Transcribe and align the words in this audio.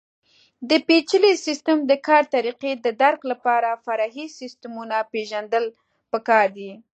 د 0.69 0.71
پېچلي 0.87 1.31
سیسټم 1.45 1.77
د 1.89 1.91
کار 2.07 2.23
طریقې 2.35 2.71
د 2.75 2.87
درک 3.01 3.21
لپاره 3.31 3.69
فرعي 3.85 4.25
سیسټمونه 4.39 4.97
پېژندل 5.11 5.65
پکار 6.11 6.47
دي. 6.57 6.71